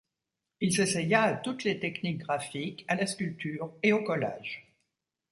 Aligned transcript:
Il 0.61 0.73
s'essaya 0.73 1.21
à 1.21 1.35
toutes 1.35 1.63
les 1.63 1.77
techniques 1.77 2.17
graphiques 2.23 2.85
à 2.87 2.95
la 2.95 3.05
sculpture 3.05 3.71
et 3.83 3.93
au 3.93 4.03
collage. 4.03 4.65